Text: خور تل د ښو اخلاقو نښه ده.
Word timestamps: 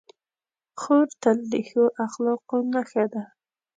خور 0.81 1.07
تل 1.21 1.37
د 1.51 1.53
ښو 1.67 1.83
اخلاقو 2.05 2.57
نښه 2.73 3.05
ده. 3.13 3.23